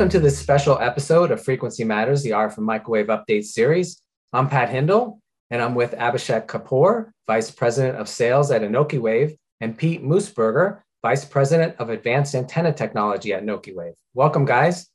[0.00, 4.00] Welcome to this special episode of Frequency Matters, the RF and Microwave Update series.
[4.32, 5.20] I'm Pat Hindle,
[5.50, 11.26] and I'm with Abhishek Kapoor, Vice President of Sales at Anokiwave, and Pete Moosbrugger, Vice
[11.26, 13.92] President of Advanced Antenna Technology at Anokiwave.
[14.14, 14.88] Welcome, guys.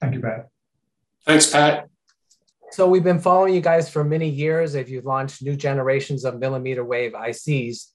[0.00, 0.48] Thank you, Pat.
[1.24, 1.88] Thanks, Pat.
[2.72, 6.40] So we've been following you guys for many years as you've launched new generations of
[6.40, 7.86] millimeter wave ICs.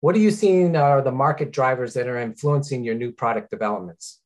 [0.00, 4.21] What are you seeing are the market drivers that are influencing your new product developments?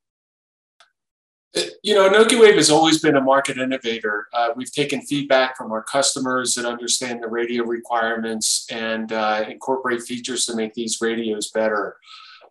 [1.83, 4.27] You know, Anokiwave has always been a market innovator.
[4.33, 10.03] Uh, we've taken feedback from our customers that understand the radio requirements and uh, incorporate
[10.03, 11.97] features to make these radios better.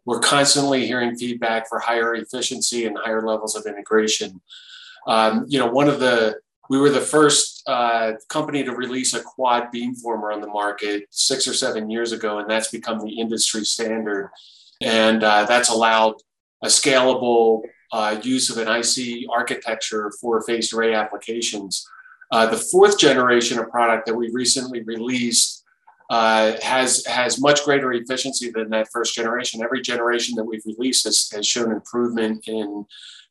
[0.05, 4.41] We're constantly hearing feedback for higher efficiency and higher levels of integration.
[5.07, 9.21] Um, you know, one of the we were the first uh, company to release a
[9.21, 13.63] quad beamformer on the market six or seven years ago, and that's become the industry
[13.63, 14.31] standard.
[14.81, 16.15] And uh, that's allowed
[16.63, 21.87] a scalable uh, use of an IC architecture for phased array applications.
[22.31, 25.63] Uh, the fourth generation of product that we recently released
[26.09, 29.63] uh, has has much greater efficiency than that first generation.
[29.63, 32.85] Every generation that we've released has, has shown improvement in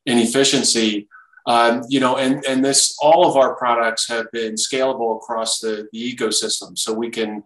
[0.05, 1.07] in efficiency.
[1.47, 5.87] Um, you know, and and this all of our products have been scalable across the,
[5.93, 7.43] the ecosystem, so we can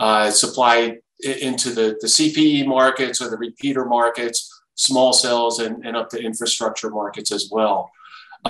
[0.00, 5.96] uh, supply into the the CPE markets or the repeater markets small cells and, and
[5.96, 7.90] up to infrastructure markets as well.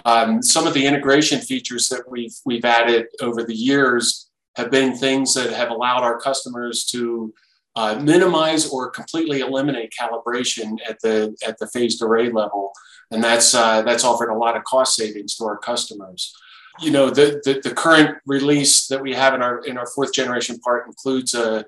[0.04, 4.96] Um, some of the integration features that we've, we've added over the years have been
[4.96, 7.32] things that have allowed our customers to
[7.76, 12.72] uh, minimize or completely eliminate calibration at the, at the phased array level.
[13.10, 16.34] And that's, uh, that's offered a lot of cost savings to our customers.
[16.80, 20.14] You know, the, the, the current release that we have in our, in our fourth
[20.14, 21.66] generation part includes a,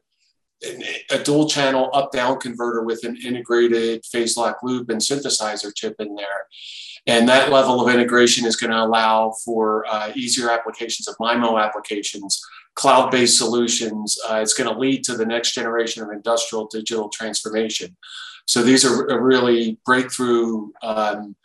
[1.11, 5.97] a dual channel up down converter with an integrated phase lock loop and synthesizer chip
[5.99, 6.47] in there.
[7.07, 11.63] And that level of integration is going to allow for uh, easier applications of MIMO
[11.63, 12.43] applications,
[12.75, 14.19] cloud based solutions.
[14.29, 17.95] Uh, it's going to lead to the next generation of industrial digital transformation.
[18.47, 21.37] So these are really breakthrough um,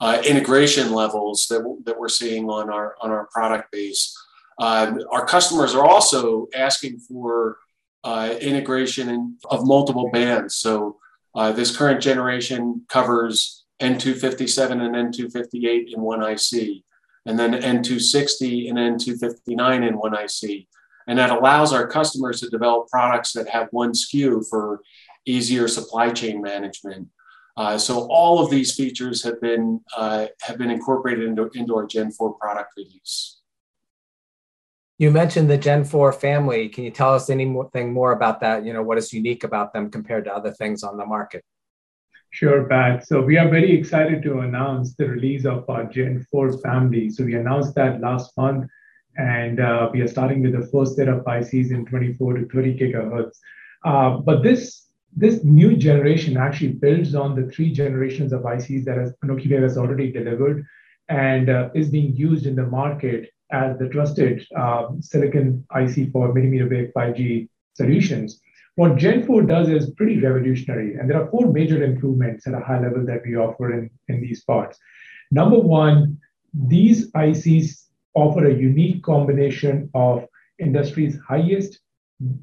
[0.00, 4.16] uh, integration levels that, that we're seeing on our, on our product base.
[4.58, 7.58] Um, our customers are also asking for
[8.04, 10.56] uh, integration in, of multiple bands.
[10.56, 10.96] So
[11.34, 16.82] uh, this current generation covers N257 and N258 in one IC,
[17.26, 20.66] and then N260 and N259 in one IC.
[21.06, 24.80] And that allows our customers to develop products that have one SKU for
[25.24, 27.08] easier supply chain management.
[27.56, 31.86] Uh, so all of these features have been uh, have been incorporated into, into our
[31.86, 33.37] Gen 4 product release.
[35.00, 36.68] You mentioned the Gen 4 family.
[36.68, 38.64] Can you tell us anything more about that?
[38.64, 41.44] You know, what is unique about them compared to other things on the market?
[42.30, 43.06] Sure, Pat.
[43.06, 47.10] So we are very excited to announce the release of our Gen 4 family.
[47.10, 48.68] So we announced that last month,
[49.16, 52.76] and uh, we are starting with the first set of ICs in 24 to 30
[52.76, 53.38] gigahertz.
[53.84, 54.86] Uh, but this
[55.16, 60.12] this new generation actually builds on the three generations of ICs that Anokiwave has already
[60.12, 60.66] delivered
[61.08, 66.32] and uh, is being used in the market as the trusted um, silicon IC for
[66.32, 68.40] millimeter wave 5G solutions.
[68.76, 72.60] What Gen 4 does is pretty revolutionary, and there are four major improvements at a
[72.60, 74.78] high level that we offer in, in these parts.
[75.30, 76.18] Number one,
[76.54, 80.24] these ICs offer a unique combination of
[80.58, 81.80] industry's highest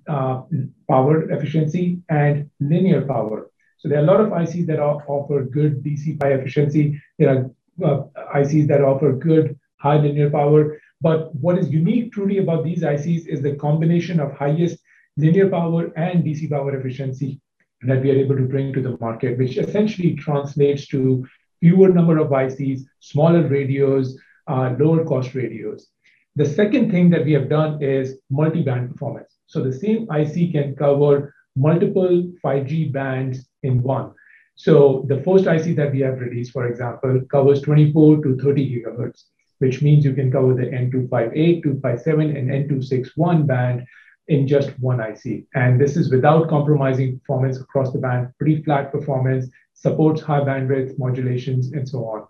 [0.08, 0.42] uh,
[0.90, 3.50] power efficiency and linear power.
[3.78, 7.02] So there are a lot of ICs that offer good DC PHY efficiency.
[7.20, 7.52] There are
[7.84, 8.04] uh,
[8.36, 10.80] ICs that offer good high linear power.
[11.01, 14.79] But what is unique truly about these ICs is the combination of highest
[15.17, 17.41] linear power and DC power efficiency
[17.81, 21.25] that we are able to bring to the market, which essentially translates to
[21.59, 24.17] fewer number of ICs, smaller radios,
[24.47, 25.88] uh, lower cost radios.
[26.35, 29.38] The second thing that we have done is multi-band performance.
[29.48, 34.12] So the same IC can cover multiple 5G bands in one.
[34.56, 39.25] So the first IC that we have released, for example, covers 24 to 30 gigahertz
[39.65, 43.83] which means you can cover the N258, 257, and N261 band
[44.27, 45.45] in just one IC.
[45.56, 51.00] And this is without compromising performance across the band, pretty flat performance, supports high bandwidth
[51.00, 52.27] modulations, and so on.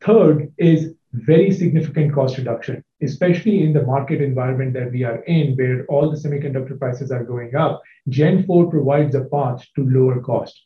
[0.00, 5.54] Third is very significant cost reduction, especially in the market environment that we are in,
[5.56, 7.82] where all the semiconductor prices are going up.
[8.08, 10.60] Gen 4 provides a path to lower cost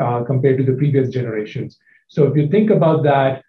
[0.00, 1.78] uh, compared to the previous generations.
[2.06, 3.42] So if you think about that,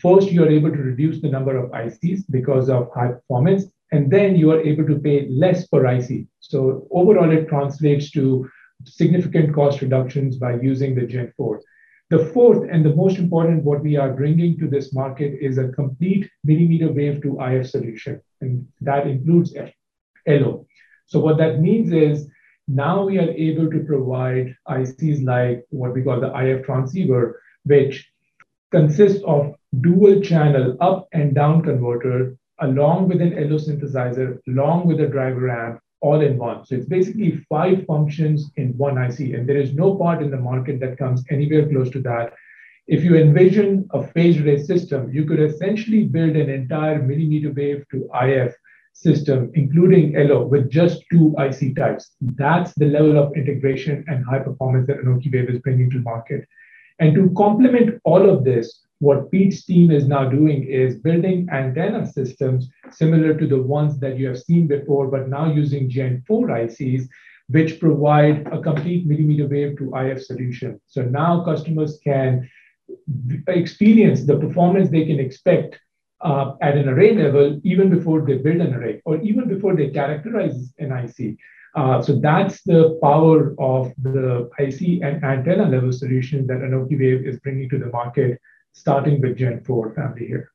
[0.00, 4.10] First, you are able to reduce the number of ICs because of high performance, and
[4.10, 6.26] then you are able to pay less per IC.
[6.40, 8.48] So overall, it translates to
[8.84, 11.60] significant cost reductions by using the Gen 4.
[12.08, 15.68] The fourth and the most important, what we are bringing to this market is a
[15.68, 19.54] complete millimeter wave to IF solution, and that includes
[20.26, 20.66] LO.
[21.06, 22.28] So what that means is
[22.68, 28.08] now we are able to provide ICs like what we call the IF transceiver, which
[28.70, 35.00] consists of dual channel up and down converter along with an LO synthesizer, along with
[35.00, 36.64] a driver amp, all in one.
[36.64, 40.38] So it's basically five functions in one IC, and there is no part in the
[40.38, 42.32] market that comes anywhere close to that.
[42.86, 47.84] If you envision a phased array system, you could essentially build an entire millimeter wave
[47.90, 48.54] to IF
[48.92, 52.12] system, including LO, with just two IC types.
[52.20, 56.46] That's the level of integration and high performance that Anokiwave is bringing to market.
[56.98, 62.10] And to complement all of this, what Pete's team is now doing is building antenna
[62.10, 66.48] systems similar to the ones that you have seen before, but now using Gen 4
[66.48, 67.08] ICs,
[67.48, 70.80] which provide a complete millimeter wave to IF solution.
[70.86, 72.48] So now customers can
[73.48, 75.78] experience the performance they can expect
[76.22, 79.90] uh, at an array level even before they build an array or even before they
[79.90, 81.36] characterize an IC.
[81.74, 87.38] Uh, so that's the power of the IC and antenna level solution that Anokiwave is
[87.40, 88.40] bringing to the market
[88.76, 90.52] starting with Gen 4 family here.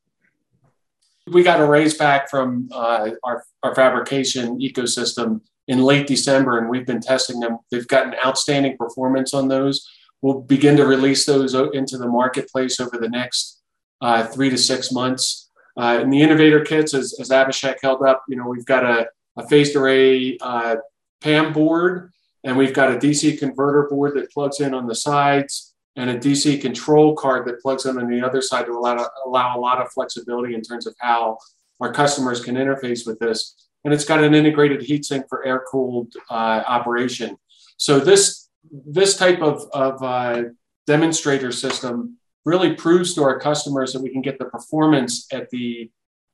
[1.32, 6.70] We got a raise back from uh, our, our fabrication ecosystem in late December, and
[6.70, 7.58] we've been testing them.
[7.72, 9.90] They've gotten outstanding performance on those.
[10.22, 13.60] We'll begin to release those into the marketplace over the next
[14.02, 15.50] uh, three to six months.
[15.76, 19.08] Uh, in the innovator kits, as, as Abhishek held up, you know, we've got a,
[19.38, 20.76] a phased array uh,
[21.22, 22.12] PAM board,
[22.44, 26.18] and we've got a DC converter board that plugs in on the sides and a
[26.18, 29.82] DC control card that plugs in on the other side to allow, allow a lot
[29.82, 31.38] of flexibility in terms of how
[31.80, 33.68] our customers can interface with this.
[33.84, 37.38] And it's got an integrated heatsink for air cooled uh, operation.
[37.78, 40.44] So this, this type of, of uh,
[40.88, 45.90] demonstrator system really proves to our customers that we can get the performance at the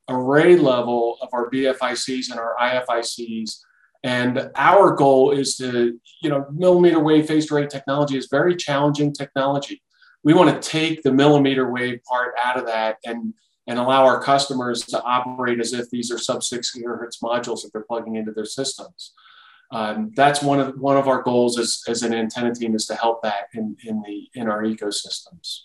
[0.08, 3.60] array level of our BFICs and our IFICs
[4.04, 9.12] and our goal is to, you know, millimeter wave phased array technology is very challenging
[9.12, 9.82] technology.
[10.22, 13.34] We want to take the millimeter wave part out of that and,
[13.66, 17.70] and allow our customers to operate as if these are sub six gigahertz modules that
[17.72, 19.14] they're plugging into their systems.
[19.70, 22.94] Um, that's one of one of our goals as, as an antenna team is to
[22.94, 25.64] help that in, in the in our ecosystems.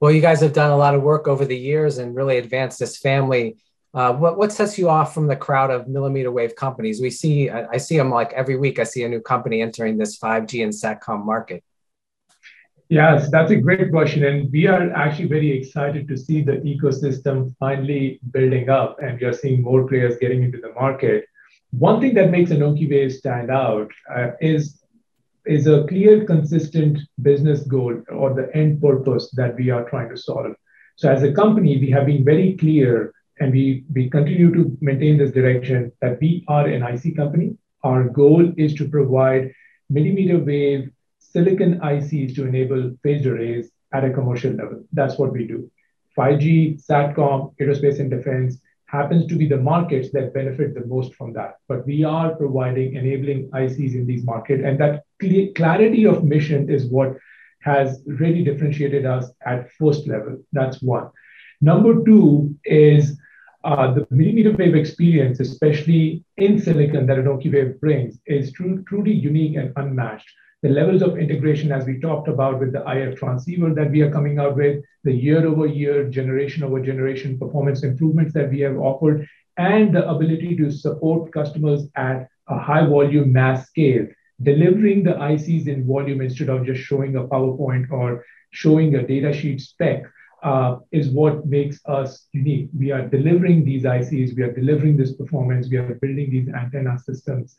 [0.00, 2.78] Well, you guys have done a lot of work over the years and really advanced
[2.78, 3.56] this family
[3.94, 7.00] uh, what, what sets you off from the crowd of millimeter wave companies?
[7.00, 8.78] We see, I, I, see them like every week.
[8.78, 11.64] I see a new company entering this 5G and SATCOM market.
[12.90, 14.24] Yes, that's a great question.
[14.24, 19.26] And we are actually very excited to see the ecosystem finally building up and we
[19.26, 21.26] are seeing more players getting into the market.
[21.70, 24.82] One thing that makes Anokiwave stand out uh, is,
[25.46, 30.16] is a clear, consistent business goal or the end purpose that we are trying to
[30.16, 30.54] solve.
[30.96, 35.18] So as a company, we have been very clear and we, we continue to maintain
[35.18, 37.56] this direction that we are an IC company.
[37.82, 39.52] Our goal is to provide
[39.88, 44.84] millimeter wave silicon ICs to enable phased arrays at a commercial level.
[44.92, 45.70] That's what we do.
[46.16, 51.32] 5G, SATCOM, aerospace and defense happens to be the markets that benefit the most from
[51.34, 51.56] that.
[51.68, 54.62] But we are providing enabling ICs in these markets.
[54.64, 55.04] And that
[55.54, 57.16] clarity of mission is what
[57.60, 60.42] has really differentiated us at first level.
[60.52, 61.10] That's one.
[61.60, 63.18] Number two is
[63.68, 69.56] uh, the millimeter wave experience, especially in silicon that Anokiwave brings, is true, truly unique
[69.56, 70.30] and unmatched.
[70.62, 74.10] The levels of integration, as we talked about with the IF transceiver that we are
[74.10, 78.78] coming out with, the year over year, generation over generation performance improvements that we have
[78.78, 84.06] offered, and the ability to support customers at a high volume mass scale,
[84.42, 89.60] delivering the ICs in volume instead of just showing a PowerPoint or showing a datasheet
[89.60, 90.08] spec uh,
[90.92, 92.70] is what makes us unique.
[92.76, 96.98] We are delivering these ICs, we are delivering this performance, we are building these antenna
[96.98, 97.56] systems.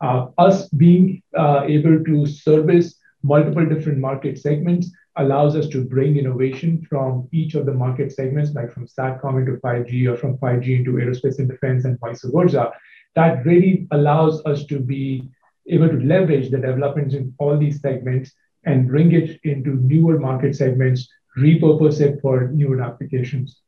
[0.00, 6.16] Uh, us being uh, able to service multiple different market segments allows us to bring
[6.16, 10.78] innovation from each of the market segments, like from SATCOM into 5G or from 5G
[10.78, 12.72] into aerospace and defense and vice versa.
[13.16, 15.28] That really allows us to be
[15.68, 18.32] able to leverage the developments in all these segments
[18.64, 21.08] and bring it into newer market segments
[21.38, 23.60] repurpose it for newer applications.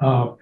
[0.00, 0.32] Uh,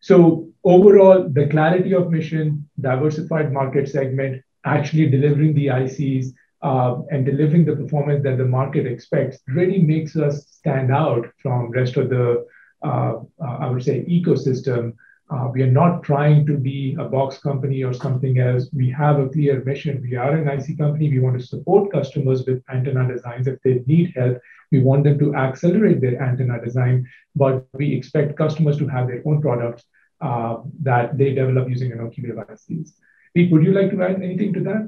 [0.00, 6.26] so overall, the clarity of mission, diversified market segment, actually delivering the ICs
[6.62, 11.70] uh, and delivering the performance that the market expects really makes us stand out from
[11.70, 12.46] rest of the,
[12.84, 14.94] uh, uh, I would say, ecosystem
[15.30, 18.68] Uh, we are not trying to be a box company or something else.
[18.74, 20.02] We have a clear mission.
[20.02, 21.08] We are an IC company.
[21.08, 23.46] We want to support customers with antenna designs.
[23.46, 24.38] If they need help,
[24.74, 26.96] we want them to accelerate their antenna design,
[27.36, 29.82] but we expect customers to have their own products
[30.20, 30.56] uh,
[30.88, 32.88] that they develop using Anokiwave ICs.
[33.34, 34.82] Pete, would you like to add anything to that?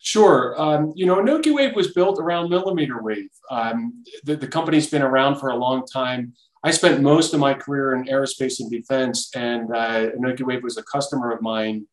[0.00, 0.60] Sure.
[0.60, 3.30] Um, you know, Anokiwave was built around millimeter wave.
[3.50, 6.34] Um, the, the company's been around for a long time.
[6.64, 10.82] I spent most of my career in aerospace and defense, and uh, Anokiwave was a
[10.82, 11.86] customer of mine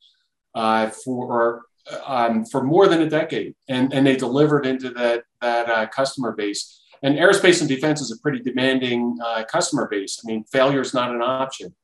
[0.55, 1.63] uh, for
[2.05, 6.31] um, for more than a decade, and, and they delivered into that that uh, customer
[6.31, 6.79] base.
[7.03, 10.21] And aerospace and defense is a pretty demanding uh, customer base.
[10.23, 11.75] I mean, failure is not an option.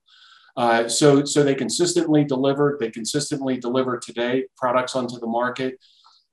[0.57, 2.79] Uh, so, so they consistently delivered.
[2.79, 5.77] They consistently deliver today products onto the market.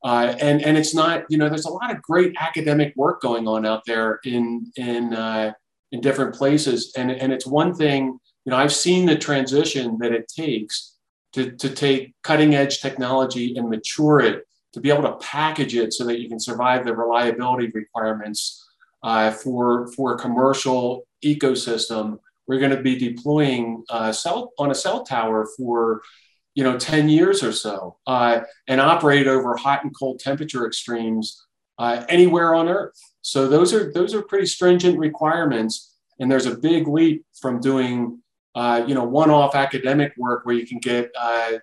[0.05, 3.49] Uh, and and it's not you know there's a lot of great academic work going
[3.49, 5.53] on out there in in uh,
[5.93, 6.93] in different places.
[6.97, 10.95] And, and it's one thing, you know, I've seen the transition that it takes
[11.33, 15.93] to, to take cutting edge technology and mature it to be able to package it
[15.93, 18.65] so that you can survive the reliability requirements
[19.07, 22.19] uh, for, for a commercial ecosystem.
[22.47, 26.03] We're going to be deploying uh, cell on a cell tower for
[26.55, 31.43] you know 10 years or so uh, and operate over hot and cold temperature extremes
[31.79, 36.57] uh, anywhere on earth so those are those are pretty stringent requirements, and there's a
[36.57, 38.23] big leap from doing
[38.55, 41.55] uh, you know one-off academic work where you can get uh,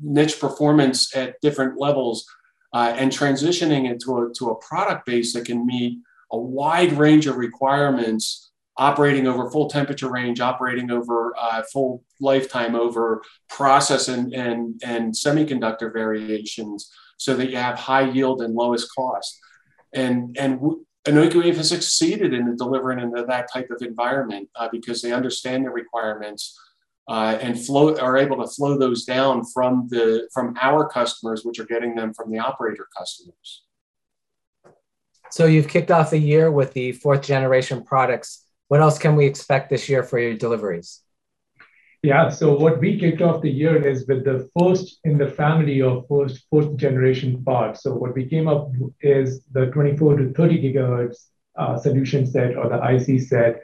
[0.00, 2.24] niche performance at different levels
[2.72, 5.98] uh, and transitioning it to a, to a product base that can meet
[6.32, 12.74] a wide range of requirements operating over full temperature range, operating over uh, full lifetime,
[12.74, 18.88] over process and, and, and semiconductor variations so that you have high yield and lowest
[18.94, 19.38] cost.
[19.92, 20.60] And, and
[21.06, 25.70] Anokiwave has succeeded in delivering into that type of environment uh, because they understand the
[25.70, 26.58] requirements
[27.08, 31.58] uh, and flow are able to flow those down from the from our customers, which
[31.58, 33.64] are getting them from the operator customers.
[35.32, 38.44] So you've kicked off the year with the fourth generation products.
[38.68, 41.00] What else can we expect this year for your deliveries?
[42.02, 45.82] Yeah, so what we kicked off the year is with the first in the family
[45.82, 47.82] of first fourth generation parts.
[47.82, 48.70] So what we came up
[49.02, 51.16] is the 24 to 30 gigahertz
[51.56, 53.62] uh, solution set or the IC set.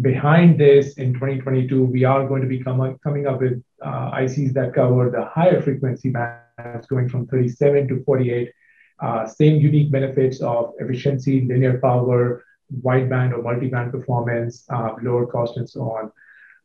[0.00, 4.54] Behind this, in 2022, we are going to be com- coming up with uh, ICs
[4.54, 8.50] that cover the higher frequency bands, going from 37 to 48.
[9.00, 12.44] Uh, same unique benefits of efficiency, linear power,
[12.82, 16.10] wideband or multi-band performance, uh, lower cost, and so on.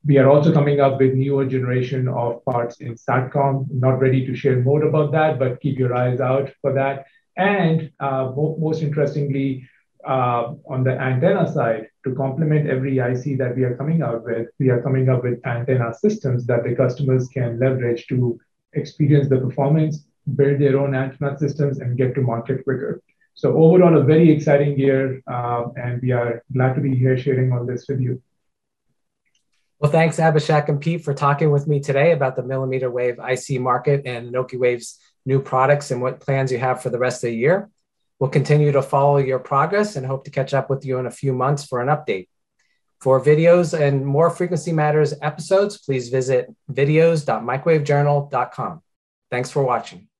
[0.05, 3.69] We are also coming up with newer generation of parts in SATCOM.
[3.71, 7.05] Not ready to share more about that, but keep your eyes out for that.
[7.37, 9.69] And uh, most interestingly,
[10.03, 14.47] uh, on the antenna side, to complement every IC that we are coming out with,
[14.59, 18.39] we are coming up with antenna systems that the customers can leverage to
[18.73, 23.01] experience the performance, build their own antenna systems, and get to market quicker.
[23.33, 27.51] So overall, a very exciting year, uh, and we are glad to be here sharing
[27.51, 28.21] all this with you.
[29.79, 33.59] Well, thanks, Abhishek and Pete, for talking with me today about the millimeter wave IC
[33.59, 37.35] market and Anokiwave's new products and what plans you have for the rest of the
[37.35, 37.71] year.
[38.19, 41.11] We'll continue to follow your progress and hope to catch up with you in a
[41.11, 42.27] few months for an update.
[42.99, 48.81] For videos and more Frequency Matters episodes, please visit videos.microwavejournal.com.
[49.31, 50.10] Thanks for watching.